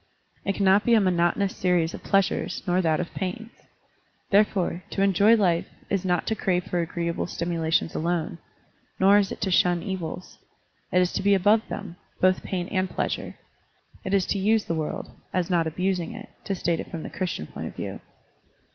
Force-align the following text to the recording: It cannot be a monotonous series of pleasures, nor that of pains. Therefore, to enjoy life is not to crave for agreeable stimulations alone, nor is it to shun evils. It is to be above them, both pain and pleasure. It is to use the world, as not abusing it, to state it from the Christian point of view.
It 0.45 0.55
cannot 0.55 0.83
be 0.83 0.95
a 0.95 0.99
monotonous 0.99 1.55
series 1.55 1.93
of 1.93 2.01
pleasures, 2.01 2.63
nor 2.65 2.81
that 2.81 2.99
of 2.99 3.13
pains. 3.13 3.51
Therefore, 4.31 4.83
to 4.89 5.03
enjoy 5.03 5.35
life 5.35 5.67
is 5.91 6.03
not 6.03 6.25
to 6.25 6.35
crave 6.35 6.63
for 6.63 6.79
agreeable 6.81 7.27
stimulations 7.27 7.93
alone, 7.93 8.39
nor 8.99 9.19
is 9.19 9.31
it 9.31 9.39
to 9.41 9.51
shun 9.51 9.83
evils. 9.83 10.39
It 10.91 11.03
is 11.03 11.13
to 11.13 11.21
be 11.21 11.35
above 11.35 11.61
them, 11.69 11.97
both 12.19 12.41
pain 12.41 12.67
and 12.69 12.89
pleasure. 12.89 13.35
It 14.03 14.15
is 14.15 14.25
to 14.33 14.39
use 14.39 14.65
the 14.65 14.73
world, 14.73 15.11
as 15.33 15.51
not 15.51 15.67
abusing 15.67 16.15
it, 16.15 16.29
to 16.45 16.55
state 16.55 16.79
it 16.79 16.89
from 16.89 17.03
the 17.03 17.11
Christian 17.11 17.45
point 17.45 17.67
of 17.67 17.75
view. 17.75 17.99